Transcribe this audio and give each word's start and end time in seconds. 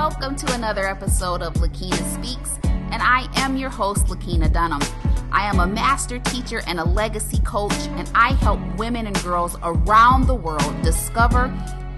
welcome 0.00 0.34
to 0.34 0.50
another 0.54 0.86
episode 0.86 1.42
of 1.42 1.52
Lakina 1.60 1.94
Speaks, 2.14 2.58
and 2.64 3.02
I 3.02 3.28
am 3.34 3.58
your 3.58 3.68
host, 3.68 4.06
Lakina 4.08 4.50
Dunham. 4.50 4.80
I 5.30 5.44
am 5.44 5.60
a 5.60 5.66
master 5.66 6.18
teacher 6.18 6.62
and 6.66 6.80
a 6.80 6.84
legacy 6.84 7.38
coach, 7.40 7.74
and 7.90 8.10
I 8.14 8.32
help 8.32 8.60
women 8.78 9.06
and 9.06 9.22
girls 9.22 9.58
around 9.62 10.26
the 10.26 10.34
world 10.34 10.80
discover, 10.80 11.48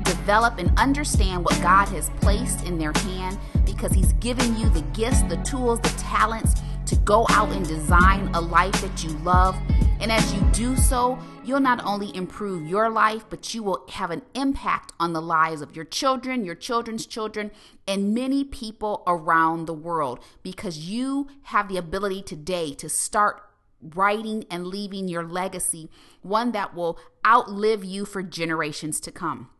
develop, 0.02 0.58
and 0.58 0.76
understand 0.80 1.44
what 1.44 1.54
God 1.62 1.86
has 1.90 2.10
placed 2.20 2.66
in 2.66 2.76
their 2.76 2.92
hand 2.92 3.38
because 3.64 3.92
He's 3.92 4.14
given 4.14 4.58
you 4.58 4.68
the 4.70 4.82
gifts, 4.94 5.22
the 5.22 5.36
tools, 5.44 5.78
the 5.78 5.94
talents 5.96 6.60
to 6.86 6.96
go 6.96 7.24
out 7.30 7.52
and 7.52 7.64
design 7.64 8.28
a 8.34 8.40
life 8.40 8.82
that 8.82 9.04
you 9.04 9.10
love. 9.18 9.56
And 10.02 10.10
as 10.10 10.34
you 10.34 10.40
do 10.52 10.76
so, 10.76 11.16
you'll 11.44 11.60
not 11.60 11.80
only 11.84 12.14
improve 12.16 12.66
your 12.66 12.90
life, 12.90 13.24
but 13.30 13.54
you 13.54 13.62
will 13.62 13.86
have 13.90 14.10
an 14.10 14.22
impact 14.34 14.92
on 14.98 15.12
the 15.12 15.22
lives 15.22 15.62
of 15.62 15.76
your 15.76 15.84
children, 15.84 16.44
your 16.44 16.56
children's 16.56 17.06
children, 17.06 17.52
and 17.86 18.12
many 18.12 18.42
people 18.42 19.04
around 19.06 19.66
the 19.66 19.72
world 19.72 20.18
because 20.42 20.90
you 20.90 21.28
have 21.42 21.68
the 21.68 21.76
ability 21.76 22.20
today 22.20 22.74
to 22.74 22.88
start 22.88 23.44
writing 23.80 24.44
and 24.50 24.66
leaving 24.66 25.06
your 25.06 25.24
legacy, 25.24 25.88
one 26.22 26.50
that 26.50 26.74
will 26.74 26.98
outlive 27.24 27.84
you 27.84 28.04
for 28.04 28.24
generations 28.24 28.98
to 28.98 29.12
come. 29.12 29.50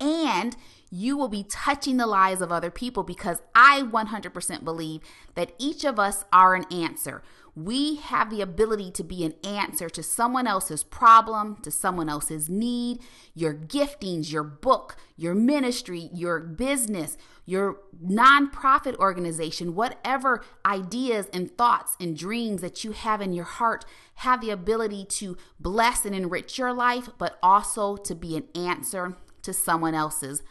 And 0.00 0.56
you 0.90 1.16
will 1.16 1.28
be 1.28 1.44
touching 1.44 1.96
the 1.98 2.06
lives 2.08 2.42
of 2.42 2.50
other 2.50 2.70
people 2.70 3.04
because 3.04 3.40
I 3.54 3.82
100% 3.82 4.64
believe 4.64 5.00
that 5.36 5.52
each 5.56 5.84
of 5.84 6.00
us 6.00 6.24
are 6.32 6.56
an 6.56 6.64
answer. 6.72 7.22
We 7.54 7.96
have 7.96 8.30
the 8.30 8.40
ability 8.40 8.92
to 8.92 9.04
be 9.04 9.24
an 9.24 9.34
answer 9.44 9.90
to 9.90 10.02
someone 10.02 10.46
else's 10.46 10.82
problem, 10.82 11.56
to 11.62 11.70
someone 11.70 12.08
else's 12.08 12.48
need, 12.48 13.00
your 13.34 13.52
giftings, 13.52 14.32
your 14.32 14.42
book, 14.42 14.96
your 15.16 15.34
ministry, 15.34 16.08
your 16.14 16.40
business, 16.40 17.18
your 17.44 17.78
nonprofit 18.02 18.96
organization, 18.96 19.74
whatever 19.74 20.42
ideas 20.64 21.26
and 21.34 21.56
thoughts 21.58 21.94
and 22.00 22.16
dreams 22.16 22.62
that 22.62 22.84
you 22.84 22.92
have 22.92 23.20
in 23.20 23.34
your 23.34 23.44
heart 23.44 23.84
have 24.16 24.40
the 24.40 24.50
ability 24.50 25.04
to 25.04 25.36
bless 25.60 26.06
and 26.06 26.14
enrich 26.14 26.56
your 26.56 26.72
life, 26.72 27.10
but 27.18 27.38
also 27.42 27.96
to 27.96 28.14
be 28.14 28.34
an 28.34 28.44
answer 28.54 29.16
to 29.42 29.52
someone 29.52 29.94
else's 29.94 30.42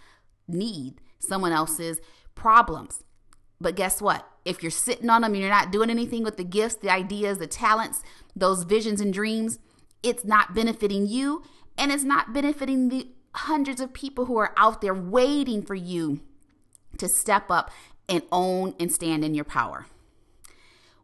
need, 0.47 1.02
someone 1.17 1.52
else's 1.52 1.99
problems. 2.36 3.03
But 3.62 3.76
guess 3.76 4.02
what? 4.02 4.28
If 4.44 4.64
you're 4.64 4.72
sitting 4.72 5.09
on 5.09 5.22
them 5.22 5.34
and 5.34 5.42
you're 5.42 5.52
not 5.52 5.72
doing 5.72 5.92
anything 5.92 6.23
with 6.23 6.38
the 6.38 6.44
gifts, 6.44 6.76
the 6.76 6.90
ideas, 6.90 7.38
the 7.38 7.48
talents, 7.48 8.02
those 8.36 8.64
visions 8.64 9.00
and 9.00 9.14
dreams, 9.14 9.59
it's 10.02 10.26
not 10.26 10.56
benefiting 10.56 11.06
you 11.06 11.44
and 11.78 11.92
it's 11.92 12.04
not 12.04 12.34
benefiting 12.34 12.89
the 12.89 13.08
hundreds 13.36 13.80
of 13.80 13.94
people 13.94 14.26
who 14.26 14.38
are 14.38 14.54
out 14.58 14.82
there 14.82 14.95
waiting 14.95 15.62
for 15.62 15.76
you 15.76 16.22
to 16.98 17.08
step 17.08 17.52
up 17.52 17.70
and 18.09 18.23
own 18.32 18.73
and 18.80 18.92
stand 18.92 19.23
in 19.23 19.36
your 19.36 19.45
power. 19.45 19.86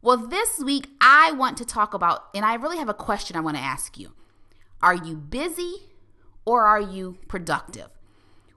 Well, 0.02 0.18
this 0.18 0.60
week 0.60 0.90
I 1.00 1.32
want 1.32 1.58
to 1.58 1.66
talk 1.66 1.94
about, 1.94 2.26
and 2.34 2.44
I 2.44 2.56
really 2.56 2.78
have 2.78 2.90
a 2.90 2.94
question 2.94 3.36
I 3.38 3.42
want 3.42 3.58
to 3.58 3.64
ask 3.64 4.00
you. 4.00 4.14
Are 4.82 4.96
you 4.96 5.16
busy 5.16 5.76
or 6.46 6.64
are 6.64 6.82
you 6.82 7.18
productive? 7.28 7.90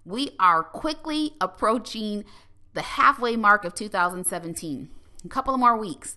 We 0.04 0.30
are 0.38 0.62
quickly 0.62 1.32
approaching 1.40 2.24
the 2.72 2.82
halfway 2.82 3.36
mark 3.36 3.64
of 3.64 3.74
2017, 3.74 4.90
a 5.24 5.28
couple 5.28 5.54
of 5.54 5.60
more 5.60 5.76
weeks. 5.76 6.16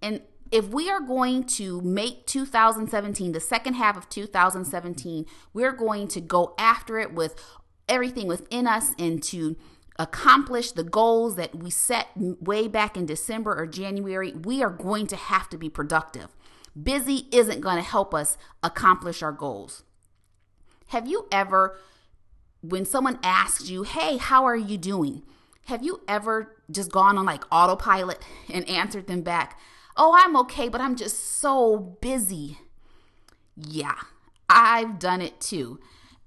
And 0.00 0.22
if 0.50 0.68
we 0.68 0.90
are 0.90 1.00
going 1.00 1.44
to 1.44 1.80
make 1.80 2.26
2017 2.26 3.32
the 3.32 3.40
second 3.40 3.74
half 3.74 3.96
of 3.96 4.08
2017, 4.08 5.26
we're 5.54 5.72
going 5.72 6.08
to 6.08 6.20
go 6.20 6.54
after 6.58 6.98
it 6.98 7.14
with 7.14 7.34
everything 7.88 8.26
within 8.26 8.66
us 8.66 8.94
and 8.98 9.22
to 9.22 9.56
accomplish 9.98 10.72
the 10.72 10.84
goals 10.84 11.36
that 11.36 11.54
we 11.54 11.70
set 11.70 12.08
way 12.16 12.66
back 12.66 12.96
in 12.96 13.06
December 13.06 13.54
or 13.54 13.66
January, 13.66 14.32
we 14.32 14.62
are 14.62 14.70
going 14.70 15.06
to 15.06 15.16
have 15.16 15.48
to 15.50 15.58
be 15.58 15.68
productive. 15.68 16.28
Busy 16.80 17.28
isn't 17.30 17.60
going 17.60 17.76
to 17.76 17.82
help 17.82 18.14
us 18.14 18.38
accomplish 18.62 19.22
our 19.22 19.32
goals. 19.32 19.84
Have 20.88 21.06
you 21.06 21.26
ever 21.30 21.78
when 22.62 22.84
someone 22.84 23.18
asks 23.22 23.68
you, 23.68 23.82
hey, 23.82 24.16
how 24.16 24.44
are 24.44 24.56
you 24.56 24.78
doing? 24.78 25.22
Have 25.66 25.82
you 25.82 26.00
ever 26.08 26.56
just 26.70 26.90
gone 26.90 27.18
on 27.18 27.24
like 27.24 27.44
autopilot 27.50 28.18
and 28.52 28.68
answered 28.68 29.06
them 29.06 29.22
back, 29.22 29.58
oh, 29.96 30.14
I'm 30.16 30.36
okay, 30.38 30.68
but 30.68 30.80
I'm 30.80 30.96
just 30.96 31.38
so 31.40 31.96
busy? 32.00 32.58
Yeah, 33.56 33.96
I've 34.48 34.98
done 34.98 35.20
it 35.20 35.40
too. 35.40 35.78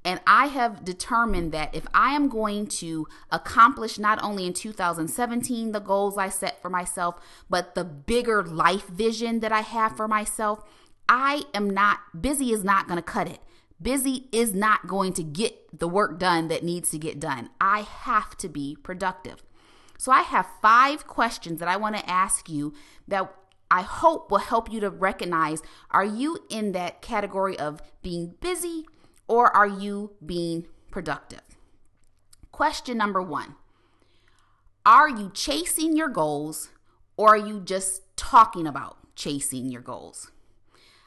And 0.05 0.21
I 0.27 0.47
have 0.47 0.85
determined 0.85 1.51
that 1.53 1.73
if 1.73 1.87
I 1.91 2.13
am 2.13 2.29
going 2.29 2.67
to 2.67 3.07
accomplish 3.31 3.97
not 3.97 4.23
only 4.23 4.45
in 4.45 4.53
2017 4.53 5.71
the 5.71 5.79
goals 5.79 6.15
I 6.15 6.29
set 6.29 6.61
for 6.61 6.69
myself, 6.69 7.15
but 7.49 7.73
the 7.73 7.83
bigger 7.83 8.43
life 8.43 8.87
vision 8.87 9.39
that 9.39 9.51
I 9.51 9.61
have 9.61 9.97
for 9.97 10.07
myself, 10.07 10.63
I 11.09 11.45
am 11.55 11.71
not 11.71 12.21
busy, 12.21 12.51
is 12.51 12.63
not 12.63 12.87
going 12.87 12.97
to 12.97 13.03
cut 13.03 13.27
it. 13.27 13.39
Busy 13.81 14.29
is 14.31 14.53
not 14.53 14.87
going 14.87 15.13
to 15.13 15.23
get 15.23 15.79
the 15.79 15.87
work 15.87 16.17
done 16.17 16.47
that 16.47 16.63
needs 16.63 16.89
to 16.91 16.97
get 16.97 17.19
done. 17.19 17.49
I 17.59 17.81
have 17.81 18.37
to 18.37 18.47
be 18.47 18.77
productive. 18.81 19.43
So, 19.97 20.11
I 20.11 20.21
have 20.21 20.47
five 20.61 21.07
questions 21.07 21.59
that 21.59 21.69
I 21.69 21.77
want 21.77 21.95
to 21.95 22.09
ask 22.09 22.49
you 22.49 22.73
that 23.07 23.33
I 23.71 23.81
hope 23.81 24.29
will 24.29 24.39
help 24.39 24.71
you 24.71 24.79
to 24.81 24.89
recognize 24.89 25.61
are 25.91 26.05
you 26.05 26.39
in 26.49 26.71
that 26.73 27.01
category 27.01 27.57
of 27.57 27.81
being 28.01 28.35
busy 28.39 28.85
or 29.27 29.55
are 29.55 29.67
you 29.67 30.11
being 30.25 30.67
productive? 30.91 31.41
Question 32.51 32.97
number 32.97 33.21
one 33.21 33.55
Are 34.85 35.09
you 35.09 35.31
chasing 35.33 35.95
your 35.95 36.09
goals 36.09 36.69
or 37.17 37.35
are 37.35 37.37
you 37.37 37.59
just 37.59 38.15
talking 38.15 38.67
about 38.67 38.97
chasing 39.15 39.69
your 39.69 39.81
goals? 39.81 40.31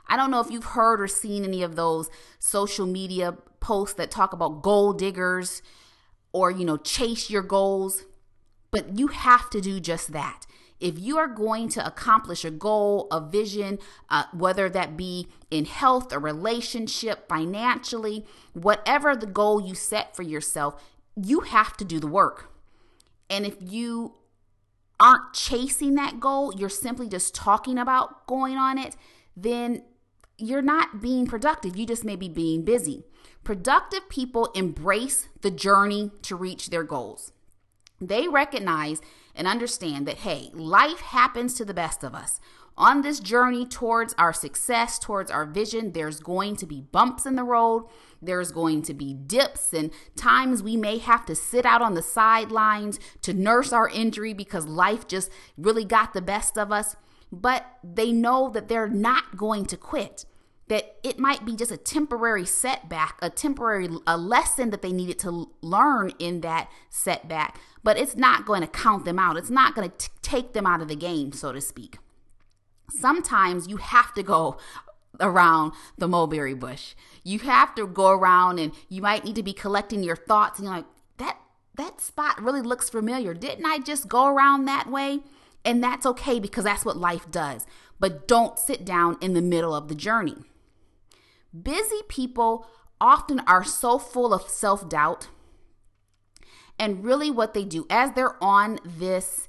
I 0.08 0.16
don't 0.16 0.30
know 0.30 0.41
if 0.41 0.50
you've 0.50 0.64
heard 0.64 1.00
or 1.00 1.08
seen 1.08 1.44
any 1.44 1.62
of 1.62 1.76
those 1.76 2.10
social 2.38 2.86
media 2.86 3.36
posts 3.60 3.94
that 3.96 4.10
talk 4.10 4.32
about 4.32 4.62
goal 4.62 4.92
diggers 4.92 5.62
or, 6.32 6.50
you 6.50 6.64
know, 6.64 6.76
chase 6.76 7.30
your 7.30 7.42
goals, 7.42 8.04
but 8.70 8.98
you 8.98 9.08
have 9.08 9.50
to 9.50 9.60
do 9.60 9.80
just 9.80 10.12
that. 10.12 10.47
If 10.80 10.98
you 10.98 11.18
are 11.18 11.26
going 11.26 11.68
to 11.70 11.84
accomplish 11.84 12.44
a 12.44 12.50
goal, 12.50 13.08
a 13.10 13.20
vision, 13.20 13.78
uh, 14.08 14.24
whether 14.32 14.68
that 14.68 14.97
be 14.97 15.26
in 15.50 15.64
health, 15.64 16.12
a 16.12 16.18
relationship, 16.18 17.28
financially, 17.28 18.24
whatever 18.52 19.16
the 19.16 19.26
goal 19.26 19.60
you 19.60 19.74
set 19.74 20.14
for 20.14 20.22
yourself, 20.22 20.80
you 21.16 21.41
have 21.41 21.76
to 21.78 21.84
do 21.84 21.98
the 21.98 22.06
work. 22.06 22.52
And 23.28 23.44
if 23.44 23.56
you 23.60 24.14
aren't 25.00 25.34
chasing 25.34 25.94
that 25.97 26.20
goal, 26.20 26.54
you're 26.56 26.68
simply 26.68 27.08
just 27.08 27.34
talking 27.34 27.78
about 27.78 28.26
going 28.26 28.56
on 28.56 28.78
it, 28.78 28.97
then 29.36 29.82
you're 30.38 30.62
not 30.62 31.03
being 31.03 31.26
productive. 31.26 31.76
You 31.76 31.84
just 31.84 32.04
may 32.04 32.16
be 32.16 32.28
being 32.28 32.65
busy. 32.65 33.04
Productive 33.43 34.09
people 34.09 34.47
embrace 34.54 35.28
the 35.43 35.50
journey 35.50 36.12
to 36.22 36.37
reach 36.37 36.71
their 36.71 36.84
goals. 36.84 37.32
They 38.00 38.28
recognize 38.28 39.00
and 39.34 39.48
understand 39.48 40.06
that, 40.06 40.19
hey, 40.19 40.50
life 40.54 41.00
happens 41.00 41.54
to 41.54 41.65
the 41.65 41.75
best 41.75 42.04
of 42.04 42.15
us. 42.15 42.41
On 42.77 43.03
this 43.03 43.19
journey 43.19 43.66
towards 43.66 44.15
our 44.16 44.32
success, 44.32 45.00
towards 45.00 45.32
our 45.32 45.44
vision, 45.44 45.93
there's 45.93 46.21
going 46.21 46.54
to 46.56 46.66
be 46.66 46.81
bumps 46.81 47.27
in 47.27 47.34
the 47.34 47.43
road. 47.43 47.87
There's 48.22 48.53
going 48.53 48.82
to 48.82 48.94
be 48.94 49.15
dips 49.15 49.72
and 49.72 49.91
times 50.15 50.62
we 50.62 50.77
may 50.77 50.98
have 50.98 51.27
to 51.27 51.34
sit 51.34 51.66
out 51.66 51.82
on 51.82 51.94
the 51.94 52.03
sidelines 52.03 53.00
to 53.22 53.34
nurse 53.34 53.72
our 53.72 53.88
injury 53.88 54.32
because 54.32 54.66
life 54.66 55.09
just 55.09 55.31
really 55.56 55.84
got 55.84 56.15
the 56.15 56.22
best 56.22 56.56
of 56.56 56.71
us 56.71 56.94
but 57.31 57.66
they 57.84 58.12
know 58.12 58.51
that 58.51 58.68
they're 58.68 58.89
not 58.89 59.36
going 59.36 59.66
to 59.66 59.77
quit 59.77 60.24
that 60.68 60.97
it 61.03 61.18
might 61.18 61.44
be 61.44 61.56
just 61.56 61.70
a 61.70 61.76
temporary 61.76 62.44
setback, 62.44 63.18
a 63.22 63.30
temporary 63.30 63.88
a 64.06 64.16
lesson 64.16 64.70
that 64.70 64.82
they 64.82 64.92
needed 64.92 65.18
to 65.20 65.50
learn 65.62 66.12
in 66.18 66.42
that 66.42 66.70
setback, 66.91 67.59
but 67.82 67.98
it's 67.98 68.16
not 68.16 68.44
going 68.44 68.60
to 68.60 68.66
count 68.66 69.04
them 69.04 69.18
out. 69.18 69.36
It's 69.36 69.50
not 69.50 69.74
going 69.74 69.91
to 69.91 70.10
take 70.20 70.53
them 70.53 70.66
out 70.66 70.82
of 70.82 70.88
the 70.88 70.97
game, 70.97 71.32
so 71.32 71.53
to 71.53 71.60
speak. 71.60 71.98
Sometimes 72.91 73.66
you 73.66 73.78
have 73.78 74.12
to 74.15 74.22
go 74.22 74.59
around 75.20 75.72
the 75.97 76.09
mulberry 76.09 76.54
bush. 76.54 76.94
You 77.24 77.41
have 77.41 77.74
to 77.74 77.86
go 77.86 78.10
around 78.10 78.59
and 78.59 78.72
you 78.88 79.03
might 79.03 79.24
need 79.24 79.36
to 79.36 79.42
be 79.42 79.53
collecting 79.53 80.03
your 80.03 80.16
thoughts 80.16 80.59
and 80.59 80.66
you're 80.66 80.76
like, 80.76 80.86
that 81.16 81.38
that 81.76 82.00
spot 82.00 82.42
really 82.42 82.62
looks 82.62 82.91
familiar. 82.91 83.34
Didn't 83.34 83.64
I 83.64 83.78
just 83.78 84.09
go 84.09 84.26
around 84.26 84.64
that 84.66 84.91
way? 84.91 85.21
And 85.64 85.82
that's 85.82 86.06
okay 86.06 86.38
because 86.38 86.64
that's 86.64 86.84
what 86.84 86.97
life 86.97 87.30
does. 87.30 87.66
But 88.00 88.28
don't 88.28 88.59
sit 88.59 88.84
down 88.84 89.16
in 89.21 89.34
the 89.34 89.42
middle 89.42 89.74
of 89.74 89.88
the 89.88 89.94
journey. 89.94 90.36
Busy 91.63 92.01
people 92.09 92.66
often 93.01 93.41
are 93.41 93.65
so 93.65 93.99
full 93.99 94.34
of 94.34 94.49
self 94.49 94.89
doubt. 94.89 95.28
And 96.78 97.05
really, 97.05 97.31
what 97.31 97.55
they 97.55 97.65
do 97.65 97.87
as 97.91 98.13
they're 98.13 98.43
on 98.43 98.78
this 98.84 99.49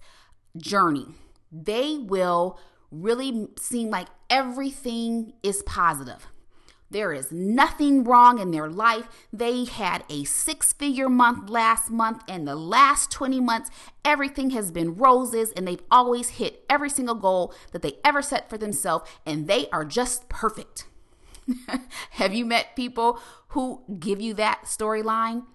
journey, 0.58 1.08
they 1.52 1.98
will 1.98 2.60
really 2.92 3.48
seem 3.60 3.90
like 3.90 4.08
everything 4.30 5.34
is 5.44 5.62
positive. 5.64 6.28
There 6.92 7.14
is 7.14 7.32
nothing 7.32 8.04
wrong 8.04 8.40
in 8.40 8.50
their 8.50 8.68
life. 8.68 9.08
They 9.32 9.66
had 9.66 10.04
a 10.10 10.24
six 10.24 10.74
figure 10.74 11.10
month 11.10 11.50
last 11.50 11.92
month, 11.92 12.24
and 12.28 12.48
the 12.48 12.56
last 12.56 13.12
20 13.12 13.40
months, 13.40 13.70
everything 14.04 14.50
has 14.52 14.72
been 14.72 14.96
roses, 14.96 15.52
and 15.52 15.68
they've 15.68 15.84
always 15.92 16.30
hit 16.30 16.66
every 16.68 16.90
single 16.90 17.14
goal 17.14 17.54
that 17.74 17.84
they 17.84 17.98
ever 18.04 18.24
set 18.24 18.50
for 18.50 18.58
themselves, 18.58 19.08
and 19.24 19.48
they 19.48 19.70
are 19.70 19.86
just 19.86 20.30
perfect. 20.30 20.89
Have 22.12 22.34
you 22.34 22.46
met 22.46 22.76
people 22.76 23.20
who 23.50 23.84
give 24.00 24.22
you 24.22 24.34
that 24.36 24.64
storyline? 24.66 25.46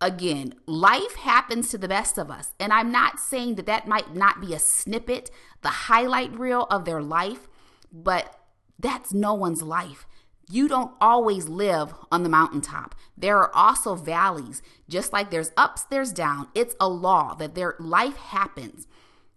Again, 0.00 0.54
life 0.66 1.14
happens 1.16 1.68
to 1.70 1.78
the 1.78 1.88
best 1.88 2.18
of 2.18 2.30
us. 2.30 2.52
And 2.58 2.72
I'm 2.72 2.90
not 2.90 3.20
saying 3.20 3.54
that 3.54 3.66
that 3.66 3.86
might 3.86 4.14
not 4.14 4.40
be 4.40 4.52
a 4.52 4.58
snippet, 4.58 5.30
the 5.62 5.68
highlight 5.68 6.36
reel 6.36 6.66
of 6.70 6.84
their 6.84 7.00
life, 7.00 7.48
but 7.92 8.36
that's 8.78 9.12
no 9.12 9.32
one's 9.34 9.62
life. 9.62 10.06
You 10.50 10.66
don't 10.68 10.92
always 11.00 11.48
live 11.48 11.94
on 12.10 12.24
the 12.24 12.28
mountaintop. 12.28 12.94
There 13.16 13.38
are 13.38 13.54
also 13.54 13.94
valleys. 13.94 14.60
Just 14.88 15.12
like 15.12 15.30
there's 15.30 15.52
ups, 15.56 15.84
there's 15.84 16.12
down. 16.12 16.48
It's 16.54 16.74
a 16.80 16.88
law 16.88 17.34
that 17.36 17.54
their 17.54 17.76
life 17.78 18.16
happens. 18.16 18.86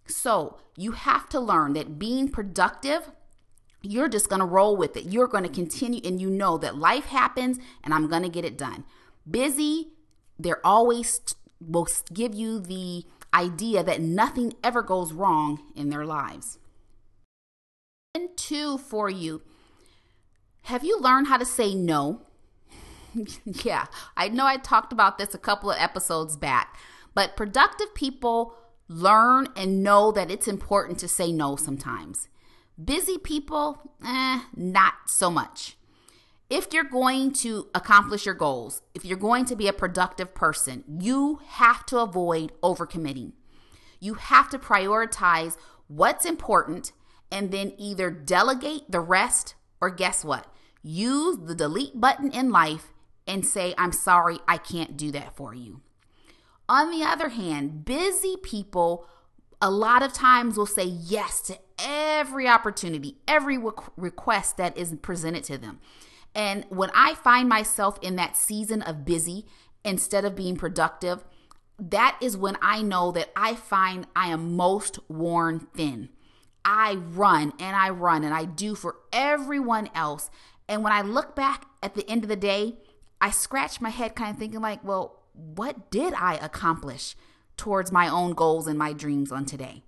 So 0.08 0.58
you 0.76 0.92
have 0.92 1.30
to 1.30 1.40
learn 1.40 1.74
that 1.74 2.00
being 2.00 2.30
productive, 2.30 3.12
you're 3.86 4.10
just 4.10 4.30
going 4.30 4.40
to 4.40 4.46
roll 4.46 4.76
with 4.76 4.98
it. 4.98 5.06
You're 5.06 5.28
going 5.28 5.44
to 5.44 5.50
continue, 5.50 6.02
and 6.04 6.20
you 6.20 6.30
know 6.30 6.58
that 6.58 6.78
life 6.78 7.06
happens 7.06 7.58
and 7.84 7.94
I'm 7.94 8.08
going 8.08 8.24
to 8.24 8.30
get 8.30 8.46
it 8.46 8.58
done. 8.58 8.84
Busy, 9.30 9.90
they're 10.38 10.66
always 10.66 11.22
will 11.60 11.88
give 12.14 12.36
you 12.36 12.60
the 12.60 13.06
idea 13.34 13.84
that 13.84 14.02
nothing 14.02 14.54
ever 14.64 14.82
goes 14.82 15.14
wrong 15.14 15.60
in 15.76 15.90
their 15.90 16.06
lives. 16.06 16.60
And 18.14 18.36
two 18.38 18.78
for 18.78 19.10
you 19.10 19.42
have 20.64 20.84
you 20.84 21.00
learned 21.00 21.28
how 21.28 21.38
to 21.38 21.46
say 21.46 21.76
no? 21.76 22.22
yeah, 23.46 23.86
I 24.18 24.30
know 24.30 24.48
I 24.48 24.58
talked 24.58 24.92
about 24.92 25.20
this 25.20 25.36
a 25.36 25.38
couple 25.38 25.70
of 25.70 25.78
episodes 25.80 26.36
back, 26.36 26.80
but 27.14 27.38
productive 27.38 27.94
people 27.94 28.56
learn 28.88 29.48
and 29.56 29.84
know 29.84 30.12
that 30.12 30.32
it's 30.32 30.48
important 30.48 30.98
to 31.00 31.08
say 31.08 31.32
no 31.32 31.56
sometimes. 31.56 32.30
Busy 32.84 33.18
people, 33.18 33.92
eh, 34.06 34.42
not 34.56 34.94
so 35.08 35.30
much. 35.30 35.78
If 36.50 36.74
you're 36.74 36.84
going 36.84 37.32
to 37.34 37.68
accomplish 37.74 38.26
your 38.26 38.36
goals, 38.36 38.82
if 38.94 39.04
you're 39.04 39.18
going 39.18 39.46
to 39.46 39.56
be 39.56 39.68
a 39.68 39.74
productive 39.74 40.36
person, 40.36 40.84
you 40.88 41.40
have 41.48 41.86
to 41.88 42.00
avoid 42.00 42.52
overcommitting. 42.62 43.32
You 44.00 44.16
have 44.16 44.50
to 44.50 44.60
prioritize 44.60 45.58
what's 45.88 46.26
important 46.26 46.92
and 47.32 47.52
then 47.52 47.74
either 47.78 48.12
delegate 48.12 48.92
the 48.92 49.00
rest 49.00 49.56
or 49.82 49.90
guess 49.90 50.24
what? 50.24 50.48
use 50.86 51.38
the 51.38 51.56
delete 51.56 52.00
button 52.00 52.32
in 52.32 52.52
life 52.52 52.94
and 53.28 53.46
say, 53.46 53.74
I'm 53.78 53.92
sorry, 53.92 54.38
I 54.48 54.58
can't 54.58 54.96
do 54.96 55.12
that 55.12 55.36
for 55.36 55.54
you. 55.54 55.82
On 56.70 56.92
the 56.92 57.04
other 57.04 57.30
hand, 57.30 57.86
busy 57.86 58.36
people 58.42 59.08
a 59.62 59.70
lot 59.70 60.04
of 60.04 60.14
times 60.14 60.58
will 60.58 60.66
say 60.66 60.84
yes 60.84 61.42
to 61.42 61.58
every 61.80 62.48
opportunity, 62.48 63.18
every 63.28 63.58
request 63.98 64.58
that 64.58 64.78
is 64.78 64.96
presented 65.02 65.44
to 65.46 65.58
them. 65.58 65.80
And 66.34 66.66
when 66.70 66.92
I 66.94 67.16
find 67.16 67.48
myself 67.48 67.98
in 68.02 68.18
that 68.18 68.36
season 68.36 68.82
of 68.82 69.06
busy 69.06 69.46
instead 69.84 70.26
of 70.26 70.36
being 70.36 70.58
productive, 70.58 71.24
that 71.80 72.18
is 72.22 72.38
when 72.38 72.58
I 72.62 72.82
know 72.82 73.12
that 73.12 73.32
I 73.36 73.56
find 73.56 74.08
I 74.16 74.28
am 74.28 74.56
most 74.56 75.00
worn 75.10 75.68
thin. 75.76 76.10
I 76.64 76.96
run 76.96 77.54
and 77.60 77.76
I 77.76 77.90
run 77.90 78.24
and 78.24 78.34
I 78.34 78.46
do 78.46 78.76
for 78.76 78.96
everyone 79.14 79.90
else. 79.94 80.30
And 80.68 80.84
when 80.84 80.92
I 80.92 81.02
look 81.02 81.36
back 81.36 81.66
at 81.84 81.94
the 81.94 82.10
end 82.10 82.24
of 82.24 82.30
the 82.30 82.36
day, 82.36 82.78
I 83.22 83.30
scratch 83.30 83.80
my 83.80 83.90
head 83.90 84.16
kind 84.16 84.32
of 84.32 84.38
thinking 84.38 84.62
like, 84.62 84.84
well, 84.84 85.22
what 85.34 85.92
did 85.92 86.14
I 86.14 86.36
accomplish 86.36 87.16
towards 87.58 87.92
my 87.92 88.08
own 88.08 88.34
goals 88.34 88.68
and 88.68 88.78
my 88.78 88.94
dreams 88.94 89.32
on 89.32 89.46
today? 89.46 89.84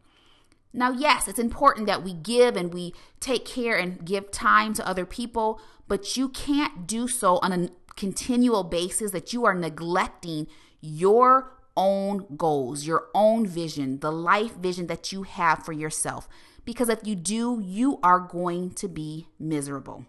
Now, 0.74 0.92
yes, 0.92 1.28
it's 1.28 1.40
important 1.40 1.88
that 1.88 2.04
we 2.04 2.14
give 2.14 2.56
and 2.56 2.74
we 2.74 2.94
take 3.20 3.46
care 3.46 3.78
and 3.78 4.06
give 4.06 4.32
time 4.32 4.74
to 4.76 4.88
other 4.88 5.06
people, 5.06 5.60
but 5.88 6.18
you 6.18 6.30
can't 6.30 6.86
do 6.86 7.08
so 7.08 7.38
on 7.38 7.52
a 7.52 7.70
continual 7.96 8.64
basis 8.64 9.12
that 9.12 9.34
you 9.34 9.46
are 9.46 9.56
neglecting 9.56 10.48
your 10.82 11.58
own 11.76 12.26
goals, 12.36 12.86
your 12.86 13.08
own 13.14 13.46
vision, 13.46 14.00
the 14.00 14.12
life 14.12 14.56
vision 14.56 14.88
that 14.88 15.12
you 15.12 15.24
have 15.24 15.64
for 15.66 15.72
yourself. 15.74 16.28
Because 16.66 16.90
if 16.90 17.00
you 17.06 17.16
do, 17.16 17.62
you 17.64 18.00
are 18.04 18.20
going 18.20 18.72
to 18.72 18.88
be 18.88 19.28
miserable. 19.40 20.06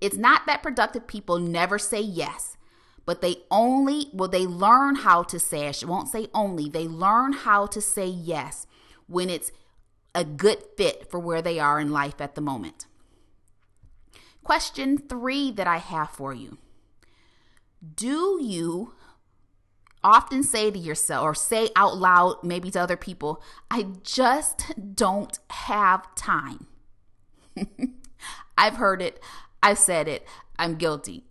It's 0.00 0.16
not 0.16 0.46
that 0.46 0.62
productive 0.62 1.06
people 1.06 1.38
never 1.38 1.78
say 1.78 2.00
yes, 2.00 2.56
but 3.10 3.22
they 3.22 3.38
only, 3.50 4.06
well, 4.12 4.28
they 4.28 4.46
learn 4.46 4.94
how 4.94 5.24
to 5.24 5.40
say, 5.40 5.66
I 5.66 5.72
won't 5.84 6.06
say 6.06 6.28
only, 6.32 6.68
they 6.68 6.86
learn 6.86 7.32
how 7.32 7.66
to 7.66 7.80
say 7.80 8.06
yes 8.06 8.68
when 9.08 9.28
it's 9.28 9.50
a 10.14 10.22
good 10.22 10.62
fit 10.76 11.10
for 11.10 11.18
where 11.18 11.42
they 11.42 11.58
are 11.58 11.80
in 11.80 11.90
life 11.90 12.20
at 12.20 12.36
the 12.36 12.40
moment. 12.40 12.86
Question 14.44 14.96
three 14.96 15.50
that 15.50 15.66
I 15.66 15.78
have 15.78 16.10
for 16.10 16.32
you 16.32 16.58
Do 17.96 18.38
you 18.40 18.94
often 20.04 20.44
say 20.44 20.70
to 20.70 20.78
yourself 20.78 21.24
or 21.24 21.34
say 21.34 21.70
out 21.74 21.96
loud, 21.96 22.44
maybe 22.44 22.70
to 22.70 22.80
other 22.80 22.96
people, 22.96 23.42
I 23.72 23.86
just 24.04 24.72
don't 24.94 25.36
have 25.50 26.14
time? 26.14 26.68
I've 28.56 28.76
heard 28.76 29.02
it. 29.02 29.20
I've 29.64 29.78
said 29.78 30.06
it. 30.06 30.24
I'm 30.60 30.76
guilty. 30.76 31.24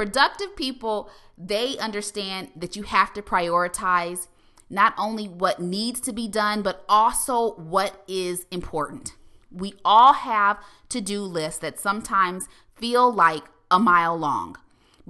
Productive 0.00 0.56
people, 0.56 1.10
they 1.36 1.76
understand 1.76 2.52
that 2.56 2.74
you 2.74 2.84
have 2.84 3.12
to 3.12 3.20
prioritize 3.20 4.28
not 4.70 4.94
only 4.96 5.26
what 5.28 5.60
needs 5.60 6.00
to 6.00 6.10
be 6.10 6.26
done, 6.26 6.62
but 6.62 6.86
also 6.88 7.52
what 7.56 8.02
is 8.08 8.46
important. 8.50 9.14
We 9.52 9.74
all 9.84 10.14
have 10.14 10.56
to 10.88 11.02
do 11.02 11.20
lists 11.20 11.60
that 11.60 11.78
sometimes 11.78 12.48
feel 12.74 13.12
like 13.12 13.44
a 13.70 13.78
mile 13.78 14.16
long, 14.16 14.56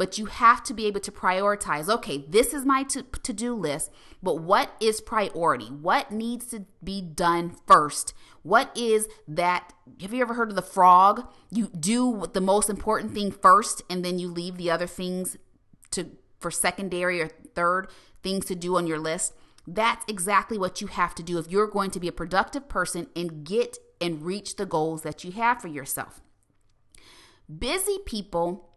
but 0.00 0.17
you 0.17 0.25
have 0.25 0.62
to 0.62 0.73
be 0.73 0.87
able 0.87 1.00
to 1.00 1.12
prioritize 1.12 1.87
okay, 1.87 2.25
this 2.26 2.55
is 2.55 2.64
my 2.64 2.85
to 2.85 3.32
do 3.35 3.55
list, 3.55 3.91
but 4.23 4.37
what 4.37 4.73
is 4.81 4.99
priority? 4.99 5.67
What 5.67 6.11
needs 6.11 6.47
to 6.47 6.64
be 6.82 7.02
done 7.02 7.55
first? 7.67 8.14
What 8.43 8.75
is 8.75 9.08
that? 9.29 9.75
Have 10.00 10.14
you 10.14 10.23
ever 10.23 10.32
heard 10.32 10.48
of 10.48 10.56
the 10.56 10.63
frog? 10.63 11.31
You 11.51 11.67
do 11.79 12.25
the 12.32 12.41
most 12.41 12.70
important 12.70 13.13
thing 13.13 13.31
first, 13.31 13.82
and 13.91 14.03
then 14.03 14.19
you 14.19 14.29
leave 14.29 14.56
the 14.56 14.70
other 14.70 14.86
things 14.86 15.36
to 15.91 16.13
for 16.39 16.51
secondary 16.51 17.20
or 17.20 17.29
third 17.55 17.89
things 18.22 18.46
to 18.46 18.55
do 18.55 18.79
on 18.79 18.86
your 18.86 18.98
list. 18.98 19.34
That's 19.67 20.06
exactly 20.08 20.56
what 20.56 20.81
you 20.81 20.86
have 20.86 21.15
to 21.17 21.22
do 21.22 21.36
if 21.36 21.51
you're 21.51 21.67
going 21.67 21.91
to 21.91 22.01
be 22.01 22.08
a 22.08 22.13
productive 22.13 22.70
person 22.70 23.08
and 23.15 23.44
get 23.44 23.77
and 24.01 24.22
reach 24.22 24.56
the 24.56 24.65
goals 24.65 25.03
that 25.03 25.25
you 25.25 25.32
have 25.32 25.60
for 25.60 25.69
yourself. 25.69 26.22
Busy 27.58 27.98
people, 28.06 28.69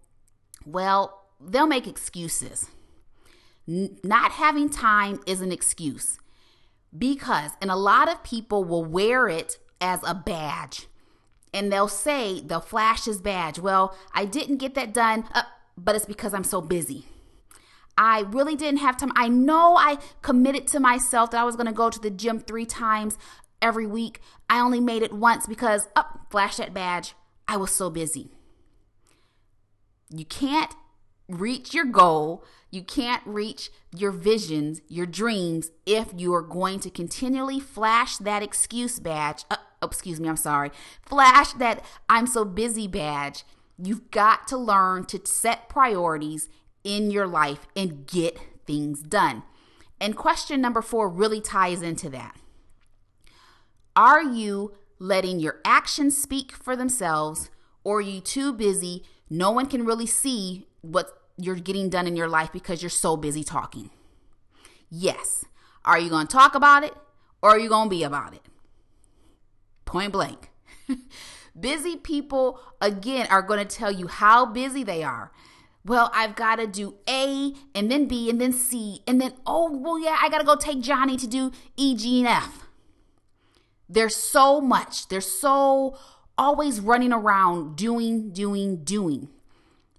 well, 0.65 1.25
they'll 1.39 1.67
make 1.67 1.87
excuses. 1.87 2.69
N- 3.67 3.97
not 4.03 4.31
having 4.31 4.69
time 4.69 5.19
is 5.25 5.41
an 5.41 5.51
excuse 5.51 6.17
because, 6.97 7.51
and 7.61 7.71
a 7.71 7.75
lot 7.75 8.11
of 8.11 8.23
people 8.23 8.63
will 8.63 8.85
wear 8.85 9.27
it 9.27 9.57
as 9.81 9.99
a 10.03 10.13
badge 10.13 10.87
and 11.53 11.71
they'll 11.71 11.87
say, 11.87 12.41
flash 12.65 13.05
his 13.05 13.21
badge. 13.21 13.59
Well, 13.59 13.95
I 14.13 14.25
didn't 14.25 14.57
get 14.57 14.75
that 14.75 14.93
done, 14.93 15.25
uh, 15.33 15.43
but 15.77 15.95
it's 15.95 16.05
because 16.05 16.33
I'm 16.33 16.43
so 16.43 16.61
busy. 16.61 17.05
I 17.95 18.21
really 18.21 18.55
didn't 18.55 18.79
have 18.79 18.97
time. 18.97 19.11
I 19.15 19.27
know 19.27 19.77
I 19.77 19.99
committed 20.23 20.67
to 20.69 20.79
myself 20.79 21.31
that 21.31 21.39
I 21.39 21.43
was 21.43 21.55
going 21.55 21.67
to 21.67 21.73
go 21.73 21.91
to 21.91 21.99
the 21.99 22.09
gym 22.09 22.39
three 22.39 22.65
times 22.65 23.17
every 23.61 23.85
week. 23.85 24.19
I 24.49 24.59
only 24.59 24.79
made 24.79 25.03
it 25.03 25.13
once 25.13 25.45
because, 25.45 25.87
up, 25.95 26.09
oh, 26.15 26.21
flash 26.31 26.57
that 26.57 26.73
badge. 26.73 27.13
I 27.47 27.57
was 27.57 27.71
so 27.71 27.91
busy. 27.91 28.31
You 30.15 30.25
can't 30.25 30.75
reach 31.27 31.73
your 31.73 31.85
goal, 31.85 32.45
you 32.69 32.83
can't 32.83 33.23
reach 33.25 33.71
your 33.95 34.11
visions, 34.11 34.81
your 34.87 35.07
dreams, 35.07 35.71
if 35.85 36.09
you 36.15 36.33
are 36.35 36.41
going 36.43 36.79
to 36.81 36.91
continually 36.91 37.59
flash 37.59 38.17
that 38.17 38.43
excuse 38.43 38.99
badge. 38.99 39.43
Uh, 39.49 39.55
oh, 39.81 39.87
excuse 39.87 40.19
me, 40.19 40.29
I'm 40.29 40.37
sorry. 40.37 40.71
Flash 41.01 41.53
that 41.53 41.83
I'm 42.07 42.27
so 42.27 42.45
busy 42.45 42.87
badge. 42.87 43.43
You've 43.77 44.11
got 44.11 44.47
to 44.49 44.57
learn 44.57 45.05
to 45.05 45.19
set 45.25 45.67
priorities 45.67 46.47
in 46.83 47.09
your 47.09 47.25
life 47.25 47.65
and 47.75 48.05
get 48.05 48.37
things 48.67 49.01
done. 49.01 49.43
And 49.99 50.15
question 50.15 50.61
number 50.61 50.81
four 50.81 51.09
really 51.09 51.41
ties 51.41 51.81
into 51.81 52.09
that. 52.09 52.37
Are 53.95 54.21
you 54.21 54.73
letting 54.99 55.39
your 55.39 55.59
actions 55.65 56.17
speak 56.17 56.51
for 56.51 56.75
themselves, 56.75 57.49
or 57.83 57.97
are 57.97 58.01
you 58.01 58.19
too 58.21 58.53
busy? 58.53 59.03
No 59.33 59.49
one 59.49 59.65
can 59.65 59.83
really 59.83 60.05
see 60.05 60.67
what 60.81 61.07
you're 61.37 61.55
getting 61.55 61.89
done 61.89 62.05
in 62.05 62.15
your 62.15 62.27
life 62.27 62.51
because 62.51 62.83
you're 62.83 62.89
so 62.91 63.17
busy 63.17 63.43
talking. 63.43 63.89
Yes. 64.91 65.43
Are 65.83 65.97
you 65.97 66.11
going 66.11 66.27
to 66.27 66.31
talk 66.31 66.53
about 66.53 66.83
it 66.83 66.93
or 67.41 67.49
are 67.49 67.57
you 67.57 67.67
going 67.67 67.87
to 67.87 67.89
be 67.89 68.03
about 68.03 68.35
it? 68.35 68.43
Point 69.85 70.11
blank. 70.11 70.51
Busy 71.59 71.95
people, 71.95 72.59
again, 72.79 73.25
are 73.31 73.41
going 73.41 73.57
to 73.57 73.65
tell 73.65 73.91
you 73.91 74.05
how 74.05 74.45
busy 74.45 74.83
they 74.83 75.01
are. 75.01 75.31
Well, 75.83 76.11
I've 76.13 76.35
got 76.35 76.57
to 76.57 76.67
do 76.67 76.97
A 77.09 77.55
and 77.73 77.89
then 77.89 78.07
B 78.07 78.29
and 78.29 78.39
then 78.39 78.53
C 78.53 79.01
and 79.07 79.19
then, 79.19 79.33
oh, 79.47 79.75
well, 79.75 79.99
yeah, 79.99 80.17
I 80.21 80.29
got 80.29 80.39
to 80.39 80.45
go 80.45 80.55
take 80.55 80.81
Johnny 80.81 81.17
to 81.17 81.25
do 81.25 81.51
E, 81.75 81.95
G, 81.95 82.19
and 82.19 82.27
F. 82.27 82.67
There's 83.89 84.15
so 84.15 84.61
much. 84.61 85.07
They're 85.07 85.21
so 85.21 85.97
always 86.37 86.79
running 86.79 87.13
around 87.13 87.75
doing, 87.75 88.31
doing, 88.31 88.83
doing. 88.83 89.29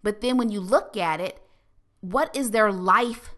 But 0.03 0.21
then 0.21 0.37
when 0.37 0.51
you 0.51 0.61
look 0.61 0.97
at 0.97 1.21
it, 1.21 1.41
what 2.01 2.35
is 2.37 2.51
their 2.51 2.71
life 2.71 3.31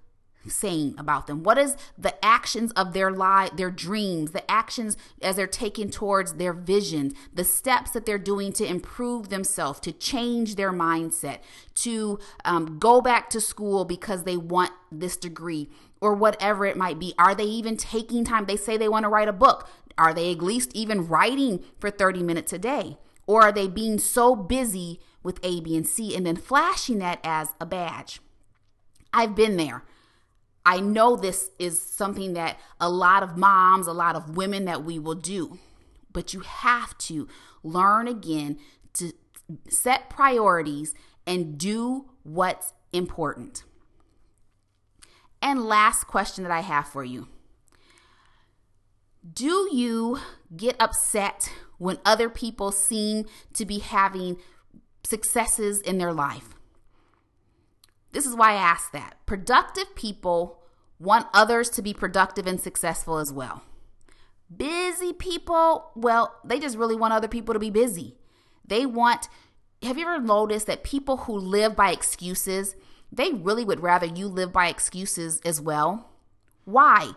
saying 0.48 0.94
about 0.98 1.26
them? 1.26 1.42
What 1.42 1.58
is 1.58 1.76
the 1.96 2.24
actions 2.24 2.72
of 2.72 2.92
their 2.92 3.10
life, 3.10 3.56
their 3.56 3.70
dreams, 3.70 4.32
the 4.32 4.48
actions 4.50 4.96
as 5.22 5.36
they're 5.36 5.46
taking 5.46 5.90
towards 5.90 6.34
their 6.34 6.52
visions, 6.52 7.14
the 7.32 7.44
steps 7.44 7.90
that 7.92 8.06
they're 8.06 8.18
doing 8.18 8.52
to 8.54 8.66
improve 8.66 9.28
themselves, 9.28 9.80
to 9.80 9.92
change 9.92 10.56
their 10.56 10.72
mindset, 10.72 11.38
to 11.74 12.18
um, 12.44 12.78
go 12.78 13.00
back 13.00 13.30
to 13.30 13.40
school 13.40 13.84
because 13.84 14.24
they 14.24 14.36
want 14.36 14.72
this 14.90 15.16
degree 15.16 15.68
or 16.00 16.14
whatever 16.14 16.66
it 16.66 16.76
might 16.76 16.98
be? 16.98 17.14
Are 17.18 17.34
they 17.34 17.44
even 17.44 17.76
taking 17.76 18.24
time? 18.24 18.46
They 18.46 18.56
say 18.56 18.76
they 18.76 18.88
want 18.88 19.04
to 19.04 19.08
write 19.08 19.28
a 19.28 19.32
book. 19.32 19.68
Are 19.98 20.12
they 20.12 20.32
at 20.32 20.42
least 20.42 20.72
even 20.74 21.06
writing 21.06 21.64
for 21.78 21.90
30 21.90 22.22
minutes 22.22 22.52
a 22.52 22.58
day? 22.58 22.98
Or 23.26 23.42
are 23.42 23.52
they 23.52 23.66
being 23.66 23.98
so 23.98 24.36
busy 24.36 25.00
with 25.22 25.40
A, 25.42 25.60
B, 25.60 25.76
and 25.76 25.86
C 25.86 26.14
and 26.14 26.26
then 26.26 26.36
flashing 26.36 26.98
that 26.98 27.18
as 27.24 27.54
a 27.60 27.66
badge? 27.66 28.20
I've 29.12 29.34
been 29.34 29.56
there. 29.56 29.84
I 30.64 30.80
know 30.80 31.16
this 31.16 31.50
is 31.58 31.80
something 31.80 32.34
that 32.34 32.58
a 32.80 32.90
lot 32.90 33.22
of 33.22 33.36
moms, 33.36 33.86
a 33.86 33.92
lot 33.92 34.16
of 34.16 34.36
women 34.36 34.64
that 34.64 34.84
we 34.84 34.98
will 34.98 35.14
do, 35.14 35.58
but 36.12 36.34
you 36.34 36.40
have 36.40 36.98
to 36.98 37.28
learn 37.62 38.08
again 38.08 38.58
to 38.94 39.12
set 39.68 40.10
priorities 40.10 40.92
and 41.26 41.56
do 41.56 42.10
what's 42.24 42.72
important. 42.92 43.62
And 45.40 45.64
last 45.64 46.04
question 46.04 46.42
that 46.42 46.52
I 46.52 46.60
have 46.60 46.88
for 46.88 47.04
you 47.04 47.28
Do 49.32 49.68
you 49.72 50.20
get 50.56 50.76
upset 50.78 51.50
when 51.78 51.98
other 52.04 52.28
people 52.28 52.70
seem 52.70 53.26
to 53.54 53.64
be 53.64 53.78
having 53.78 54.38
successes 55.04 55.80
in 55.80 55.98
their 55.98 56.12
life? 56.12 56.54
This 58.12 58.26
is 58.26 58.36
why 58.36 58.52
I 58.52 58.56
ask 58.56 58.92
that. 58.92 59.16
Productive 59.26 59.94
people 59.94 60.62
want 60.98 61.26
others 61.34 61.68
to 61.70 61.82
be 61.82 61.92
productive 61.92 62.46
and 62.46 62.60
successful 62.60 63.18
as 63.18 63.32
well. 63.32 63.62
Busy 64.54 65.12
people, 65.12 65.90
well, 65.94 66.36
they 66.44 66.60
just 66.60 66.78
really 66.78 66.96
want 66.96 67.12
other 67.12 67.28
people 67.28 67.52
to 67.52 67.60
be 67.60 67.70
busy. 67.70 68.16
They 68.64 68.86
want, 68.86 69.28
have 69.82 69.98
you 69.98 70.06
ever 70.06 70.22
noticed 70.22 70.66
that 70.66 70.84
people 70.84 71.18
who 71.18 71.36
live 71.36 71.74
by 71.74 71.90
excuses, 71.90 72.76
they 73.10 73.32
really 73.32 73.64
would 73.64 73.80
rather 73.80 74.06
you 74.06 74.28
live 74.28 74.52
by 74.52 74.68
excuses 74.68 75.40
as 75.44 75.60
well? 75.60 76.10
Why? 76.64 77.12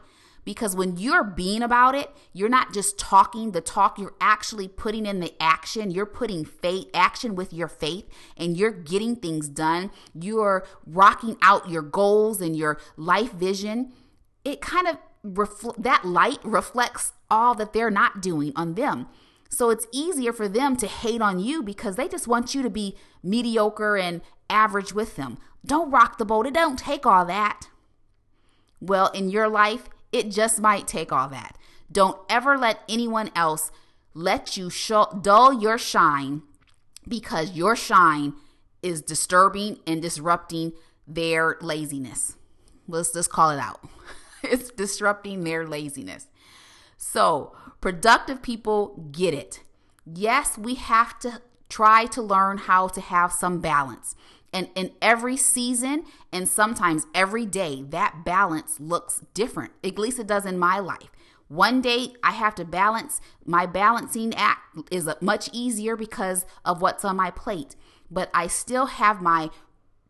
Because 0.46 0.76
when 0.76 0.98
you're 0.98 1.24
being 1.24 1.62
about 1.62 1.96
it, 1.96 2.10
you're 2.34 2.50
not 2.50 2.74
just 2.74 2.98
talking 2.98 3.52
the 3.52 3.62
talk, 3.62 4.00
you're 4.00 4.16
actually 4.20 4.68
putting 4.68 5.06
in 5.06 5.20
the 5.20 5.34
action. 5.40 5.92
You're 5.92 6.06
putting 6.06 6.46
faith, 6.46 6.88
action 6.94 7.36
with 7.36 7.54
your 7.54 7.68
faith, 7.68 8.08
and 8.38 8.58
you're 8.58 8.72
getting 8.72 9.16
things 9.16 9.48
done. 9.48 9.92
You're 10.14 10.66
rocking 10.86 11.38
out 11.42 11.70
your 11.70 11.82
goals 11.82 12.42
and 12.42 12.56
your 12.56 12.80
life 12.98 13.34
vision. 13.34 13.94
It 14.44 14.62
kind 14.62 14.88
of 14.88 14.98
refl- 15.26 15.82
that 15.82 16.06
light 16.06 16.40
reflects 16.44 17.14
all 17.30 17.54
that 17.56 17.74
they're 17.74 17.92
not 17.92 18.22
doing 18.22 18.52
on 18.56 18.76
them. 18.76 19.08
So 19.50 19.70
it's 19.70 19.88
easier 19.92 20.32
for 20.32 20.48
them 20.48 20.76
to 20.78 20.88
hate 20.88 21.22
on 21.22 21.40
you 21.40 21.64
because 21.64 21.96
they 21.96 22.08
just 22.08 22.28
want 22.28 22.54
you 22.54 22.62
to 22.62 22.70
be 22.70 22.96
mediocre 23.24 23.98
and 23.98 24.22
average 24.50 24.94
with 24.94 25.16
them. 25.16 25.38
Don't 25.66 25.92
rock 25.92 26.18
the 26.18 26.26
boat. 26.26 26.48
It 26.48 26.54
don't 26.54 26.78
take 26.78 27.06
all 27.06 27.26
that. 27.26 27.68
Well, 28.80 29.08
in 29.08 29.30
your 29.30 29.50
life, 29.50 29.90
it 30.12 30.32
just 30.32 30.60
might 30.60 30.88
take 30.88 31.12
all 31.12 31.30
that. 31.30 31.58
Don't 31.92 32.20
ever 32.30 32.58
let 32.58 32.82
anyone 32.88 33.32
else 33.36 33.72
let 34.14 34.58
you 34.58 34.70
show, 34.70 35.08
dull 35.22 35.62
your 35.62 35.78
shine 35.78 36.44
because 37.08 37.52
your 37.52 37.76
shine 37.76 38.34
is 38.82 39.02
disturbing 39.02 39.80
and 39.88 40.02
disrupting 40.02 40.74
their 41.08 41.58
laziness. 41.62 42.36
Let's 42.88 43.12
just 43.12 43.32
call 43.32 43.52
it 43.52 43.60
out. 43.60 43.82
it's 44.44 44.72
disrupting 44.72 45.44
their 45.44 45.68
laziness. 45.68 46.28
So, 46.98 47.56
productive 47.82 48.42
people 48.42 49.10
get 49.12 49.34
it. 49.34 49.62
Yes, 50.06 50.58
we 50.58 50.76
have 50.76 51.20
to 51.20 51.42
try 51.70 52.06
to 52.08 52.22
learn 52.22 52.58
how 52.58 52.88
to 52.90 53.02
have 53.02 53.32
some 53.32 53.60
balance. 53.62 54.16
And 54.52 54.70
in 54.76 54.92
every 55.02 55.38
season 55.38 56.06
and 56.32 56.48
sometimes 56.48 57.06
every 57.14 57.46
day, 57.46 57.84
that 57.90 58.24
balance 58.26 58.80
looks 58.80 59.22
different. 59.34 59.74
At 59.84 60.00
least 60.00 60.20
it 60.20 60.28
does 60.28 60.46
in 60.46 60.58
my 60.58 60.80
life. 60.80 61.12
One 61.48 61.82
day 61.82 62.14
I 62.24 62.32
have 62.32 62.56
to 62.56 62.66
balance, 62.66 63.22
my 63.46 63.66
balancing 63.66 64.34
act 64.36 64.92
is 64.92 65.10
much 65.22 65.50
easier 65.52 65.96
because 65.96 66.46
of 66.64 66.82
what's 66.82 67.06
on 67.06 67.16
my 67.16 67.32
plate. 67.32 67.76
But 68.12 68.30
I 68.34 68.48
still 68.48 68.88
have 68.88 69.22
my 69.22 69.50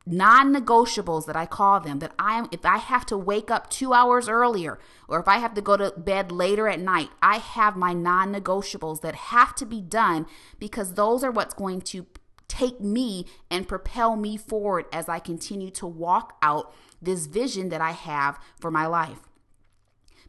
non-negotiables 0.05 1.27
that 1.27 1.36
I 1.36 1.46
call 1.46 1.79
them 1.79 2.00
that 2.00 2.13
I 2.17 2.39
am 2.39 2.48
if 2.51 2.65
I 2.65 2.77
have 2.77 3.05
to 3.08 3.17
wake 3.17 3.51
up 3.51 3.69
2 3.69 3.93
hours 3.93 4.27
earlier 4.27 4.79
or 5.08 5.19
if 5.19 5.27
I 5.27 5.38
have 5.38 5.53
to 5.53 5.62
go 5.62 5.77
to 5.77 5.93
bed 5.96 6.31
later 6.31 6.67
at 6.67 6.79
night 6.79 7.10
I 7.22 7.38
have 7.38 7.75
my 7.75 7.93
non-negotiables 7.93 9.01
that 9.01 9.13
have 9.13 9.53
to 9.55 9.67
be 9.67 9.81
done 9.81 10.25
because 10.58 10.96
those 10.96 11.24
are 11.24 11.29
what's 11.29 11.53
going 11.53 11.81
to 11.81 12.08
take 12.50 12.82
me 12.82 13.25
and 13.50 13.68
propel 13.68 14.18
me 14.18 14.36
forward 14.36 14.86
as 14.91 15.08
I 15.08 15.20
continue 15.20 15.70
to 15.72 15.88
walk 15.88 16.38
out 16.41 16.74
this 17.01 17.27
vision 17.27 17.70
that 17.70 17.79
I 17.79 17.91
have 17.91 18.38
for 18.60 18.70
my 18.70 18.86
life. 18.86 19.20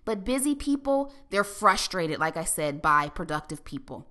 But 0.04 0.24
busy 0.24 0.54
people, 0.54 1.12
they're 1.30 1.42
frustrated, 1.42 2.20
like 2.20 2.36
I 2.36 2.44
said, 2.44 2.80
by 2.80 3.08
productive 3.08 3.64
people. 3.64 4.06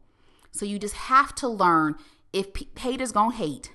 So 0.51 0.66
you 0.66 0.78
just 0.78 0.96
have 0.96 1.34
to 1.36 1.48
learn 1.48 1.96
if 2.34 2.48
haters 2.78 3.12
gonna 3.12 3.36
hate, 3.36 3.72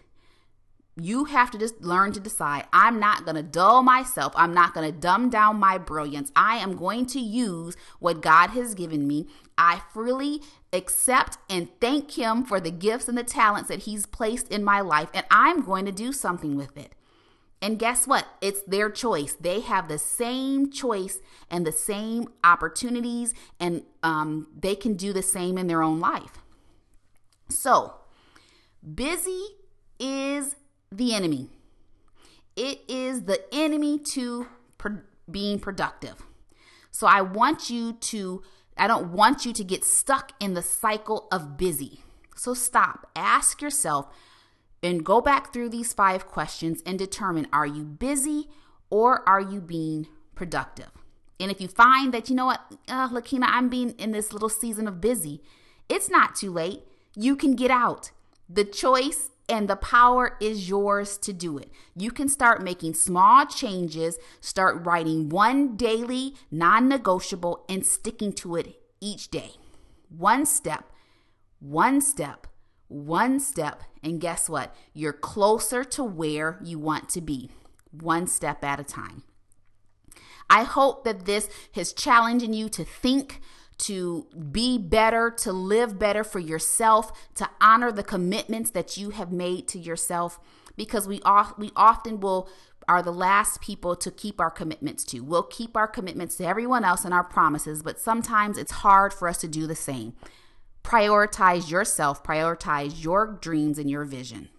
you 0.97 1.25
have 1.25 1.51
to 1.51 1.59
just 1.59 1.81
learn 1.81 2.13
to 2.13 2.21
decide 2.21 2.67
I'm 2.73 3.01
not 3.01 3.25
going 3.25 3.37
to 3.37 3.43
dull 3.43 3.83
myself. 3.83 4.33
I'm 4.37 4.55
not 4.55 4.75
going 4.75 4.91
to 4.91 4.97
dumb 4.99 5.29
down 5.29 5.59
my 5.59 5.77
brilliance. 5.77 6.31
I 6.37 6.57
am 6.57 6.77
going 6.77 7.07
to 7.07 7.21
use 7.21 7.77
what 7.99 8.21
God 8.21 8.51
has 8.51 8.75
given 8.75 9.07
me. 9.07 9.27
I 9.59 9.83
freely 9.93 10.41
accept 10.73 11.39
and 11.51 11.69
thank 11.81 12.13
Him 12.13 12.45
for 12.45 12.61
the 12.61 12.71
gifts 12.71 13.09
and 13.09 13.19
the 13.19 13.25
talents 13.25 13.69
that 13.69 13.81
He's 13.81 14.07
placed 14.07 14.49
in 14.49 14.63
my 14.63 14.81
life, 14.81 15.09
and 15.15 15.27
I'm 15.31 15.63
going 15.63 15.85
to 15.87 15.93
do 15.93 16.13
something 16.13 16.57
with 16.57 16.77
it. 16.77 16.93
And 17.61 17.79
guess 17.79 18.07
what? 18.07 18.27
It's 18.41 18.61
their 18.63 18.91
choice. 18.91 19.37
They 19.41 19.61
have 19.61 19.89
the 19.89 19.99
same 19.99 20.71
choice 20.71 21.21
and 21.51 21.67
the 21.67 21.73
same 21.73 22.29
opportunities, 22.45 23.33
and 23.59 23.85
um, 24.03 24.49
they 24.57 24.75
can 24.75 24.95
do 24.95 25.13
the 25.13 25.23
same 25.23 25.57
in 25.57 25.67
their 25.67 25.83
own 25.83 25.99
life. 25.99 26.43
So, 27.49 27.95
busy 28.95 29.45
is 29.99 30.57
the 30.97 31.15
enemy. 31.15 31.51
It 32.57 32.81
is 32.89 33.25
the 33.25 33.43
enemy 33.53 33.99
to 33.99 34.47
pro- 34.79 35.01
being 35.31 35.59
productive. 35.59 36.23
So 36.91 37.07
I 37.07 37.23
want 37.23 37.71
you 37.71 37.95
to, 37.95 38.43
I 38.77 38.87
don't 38.87 39.13
want 39.13 39.45
you 39.45 39.53
to 39.53 39.65
get 39.65 39.85
stuck 39.85 40.33
in 40.41 40.55
the 40.55 40.63
cycle 40.63 41.27
of 41.33 41.57
busy. 41.57 42.03
So 42.37 42.55
stop, 42.55 43.11
ask 43.17 43.61
yourself, 43.61 44.07
and 44.83 45.05
go 45.05 45.21
back 45.21 45.53
through 45.53 45.71
these 45.71 45.93
five 45.93 46.29
questions 46.29 46.83
and 46.85 46.99
determine 46.99 47.49
are 47.53 47.67
you 47.67 47.85
busy 47.85 48.49
or 48.91 49.29
are 49.29 49.41
you 49.41 49.61
being 49.61 50.07
productive? 50.35 50.91
And 51.41 51.51
if 51.51 51.61
you 51.61 51.69
find 51.69 52.13
that, 52.15 52.29
you 52.29 52.37
know 52.37 52.47
what, 52.47 52.61
uh, 52.89 53.09
Lakina, 53.09 53.47
I'm 53.49 53.69
being 53.69 53.91
in 53.93 54.13
this 54.13 54.33
little 54.33 54.49
season 54.49 54.87
of 54.87 55.01
busy, 55.01 55.43
it's 55.89 56.09
not 56.09 56.37
too 56.37 56.53
late. 56.53 56.85
You 57.17 57.35
can 57.35 57.57
get 57.57 57.71
out. 57.71 58.13
The 58.49 58.65
choice 58.65 59.31
and 59.49 59.69
the 59.69 59.77
power 59.77 60.37
is 60.41 60.69
yours 60.69 61.19
to 61.19 61.33
do 61.33 61.59
it. 61.59 61.71
You 61.95 62.11
can 62.11 62.29
start 62.29 62.63
making 62.63 62.95
small 62.95 63.47
changes, 63.47 64.19
start 64.41 64.85
writing 64.85 65.29
one 65.29 65.77
daily 65.77 66.35
non 66.51 66.89
negotiable 66.89 67.65
and 67.69 67.85
sticking 67.87 68.33
to 68.35 68.57
it 68.57 68.81
each 69.01 69.31
day. 69.31 69.53
One 70.09 70.47
step, 70.47 70.91
one 71.61 72.01
step, 72.01 72.47
one 72.89 73.41
step. 73.41 73.83
And 74.03 74.21
guess 74.21 74.49
what? 74.49 74.75
You're 74.93 75.13
closer 75.13 75.85
to 75.85 76.05
where 76.05 76.59
you 76.63 76.79
want 76.79 77.09
to 77.11 77.21
be, 77.21 77.51
one 77.91 78.27
step 78.27 78.65
at 78.65 78.81
a 78.81 78.85
time. 78.85 79.25
I 80.49 80.65
hope 80.65 81.05
that 81.05 81.25
this 81.25 81.49
has 81.73 81.93
challenged 81.93 82.47
you 82.47 82.69
to 82.69 82.85
think, 82.85 83.41
to 83.79 84.27
be 84.53 84.79
better, 84.79 85.31
to 85.31 85.53
live 85.53 85.99
better 85.99 86.25
for 86.25 86.39
yourself, 86.39 87.13
to 87.35 87.49
honor 87.61 87.91
the 87.91 88.03
commitments 88.03 88.71
that 88.71 88.97
you 88.97 89.11
have 89.11 89.33
made 89.33 89.69
to 89.69 89.79
yourself 89.79 90.39
because 90.77 91.07
we 91.07 91.21
off, 91.23 91.59
we 91.59 91.71
often 91.77 92.21
will 92.21 92.49
are 92.89 93.03
the 93.03 93.13
last 93.13 93.61
people 93.61 93.97
to 93.97 94.11
keep 94.11 94.41
our 94.41 94.51
commitments 94.51 95.05
to. 95.05 95.21
We'll 95.21 95.43
keep 95.43 95.77
our 95.77 95.89
commitments 95.89 96.37
to 96.37 96.47
everyone 96.47 96.85
else 96.85 97.05
and 97.05 97.15
our 97.15 97.25
promises, 97.25 97.83
but 97.83 97.99
sometimes 97.99 98.59
it's 98.59 98.73
hard 98.73 99.15
for 99.15 99.27
us 99.27 99.39
to 99.39 99.49
do 99.49 99.67
the 99.67 99.75
same. 99.75 100.15
prioritize 100.83 101.71
yourself, 101.71 102.23
prioritize 102.23 103.03
your 103.03 103.39
dreams 103.41 103.79
and 103.79 103.91
your 103.91 104.05
vision. 104.05 104.51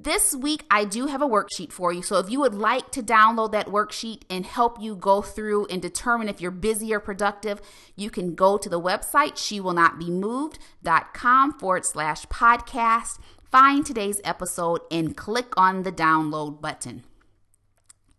This 0.00 0.32
week, 0.32 0.64
I 0.70 0.84
do 0.84 1.06
have 1.06 1.22
a 1.22 1.28
worksheet 1.28 1.72
for 1.72 1.92
you. 1.92 2.02
So, 2.02 2.18
if 2.18 2.30
you 2.30 2.38
would 2.38 2.54
like 2.54 2.92
to 2.92 3.02
download 3.02 3.50
that 3.50 3.66
worksheet 3.66 4.22
and 4.30 4.46
help 4.46 4.80
you 4.80 4.94
go 4.94 5.22
through 5.22 5.66
and 5.66 5.82
determine 5.82 6.28
if 6.28 6.40
you're 6.40 6.52
busy 6.52 6.94
or 6.94 7.00
productive, 7.00 7.60
you 7.96 8.08
can 8.08 8.36
go 8.36 8.58
to 8.58 8.68
the 8.68 8.80
website, 8.80 9.36
she 9.36 9.58
will 9.58 9.72
not 9.72 9.98
be 9.98 10.08
moved.com 10.08 11.58
forward 11.58 11.84
slash 11.84 12.26
podcast, 12.26 13.18
find 13.50 13.84
today's 13.84 14.20
episode, 14.22 14.82
and 14.88 15.16
click 15.16 15.52
on 15.56 15.82
the 15.82 15.90
download 15.90 16.60
button. 16.60 17.02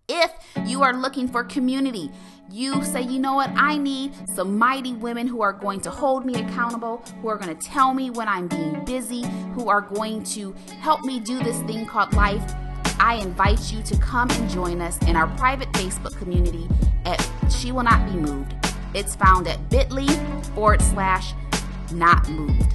If 0.09 0.33
you 0.65 0.83
are 0.83 0.93
looking 0.93 1.29
for 1.29 1.45
community, 1.45 2.11
you 2.51 2.83
say, 2.83 3.01
you 3.01 3.19
know 3.19 3.33
what, 3.33 3.51
I 3.55 3.77
need 3.77 4.13
some 4.35 4.57
mighty 4.57 4.93
women 4.93 5.27
who 5.27 5.41
are 5.41 5.53
going 5.53 5.81
to 5.81 5.91
hold 5.91 6.25
me 6.25 6.35
accountable, 6.35 7.03
who 7.21 7.27
are 7.27 7.37
going 7.37 7.55
to 7.55 7.67
tell 7.67 7.93
me 7.93 8.09
when 8.09 8.27
I'm 8.27 8.47
being 8.47 8.83
busy, 8.85 9.23
who 9.53 9.69
are 9.69 9.81
going 9.81 10.23
to 10.23 10.53
help 10.79 11.03
me 11.03 11.19
do 11.19 11.39
this 11.39 11.61
thing 11.63 11.85
called 11.85 12.13
life. 12.13 12.41
I 12.99 13.15
invite 13.15 13.71
you 13.71 13.81
to 13.83 13.97
come 13.97 14.29
and 14.31 14.49
join 14.49 14.81
us 14.81 14.97
in 15.03 15.15
our 15.15 15.27
private 15.37 15.71
Facebook 15.73 16.17
community 16.17 16.67
at 17.05 17.19
She 17.49 17.71
Will 17.71 17.83
Not 17.83 18.05
Be 18.11 18.17
Moved. 18.17 18.55
It's 18.93 19.15
found 19.15 19.47
at 19.47 19.69
bit.ly 19.69 20.07
forward 20.55 20.81
slash 20.81 21.33
not 21.93 22.27
moved. 22.29 22.73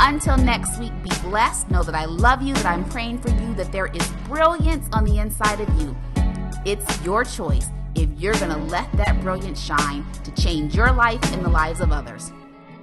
Until 0.00 0.36
next 0.36 0.78
week, 0.78 0.92
be 1.02 1.10
blessed. 1.22 1.70
Know 1.70 1.82
that 1.82 1.94
I 1.94 2.04
love 2.04 2.40
you, 2.40 2.54
that 2.54 2.66
I'm 2.66 2.84
praying 2.88 3.18
for 3.18 3.30
you, 3.30 3.54
that 3.54 3.72
there 3.72 3.86
is 3.86 4.06
brilliance 4.28 4.88
on 4.92 5.04
the 5.04 5.18
inside 5.18 5.60
of 5.60 5.68
you. 5.80 5.96
It's 6.64 7.04
your 7.04 7.24
choice 7.24 7.68
if 7.98 8.08
you're 8.16 8.34
going 8.34 8.52
to 8.52 8.58
let 8.70 8.90
that 8.92 9.20
brilliance 9.20 9.60
shine 9.60 10.06
to 10.22 10.30
change 10.40 10.74
your 10.74 10.92
life 10.92 11.20
and 11.32 11.44
the 11.44 11.48
lives 11.48 11.80
of 11.80 11.90
others. 11.90 12.32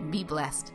Be 0.10 0.24
blessed. 0.24 0.74